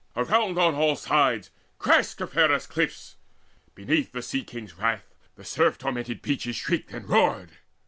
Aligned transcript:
Around 0.15 0.57
on 0.57 0.73
all 0.73 0.95
sides 0.95 1.51
crashed 1.77 2.17
Caphereus' 2.17 2.65
cliffs: 2.65 3.17
beneath 3.75 4.13
the 4.13 4.23
Sea 4.23 4.43
king's 4.43 4.73
wrath 4.79 5.13
The 5.35 5.45
surf 5.45 5.77
tormented 5.77 6.23
beaches 6.23 6.55
shrieked 6.55 6.91
and 6.91 7.07
roared. 7.07 7.51